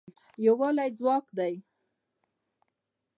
یووالی 0.45 0.89
ځواک 0.97 1.25
دی 1.37 1.53